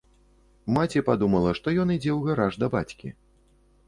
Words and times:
Маці 0.77 1.03
падумала, 1.09 1.51
што 1.59 1.73
ён 1.83 1.91
ідзе 1.97 2.11
ў 2.13 2.19
гараж 2.31 2.57
да 2.65 2.71
бацькі. 2.77 3.13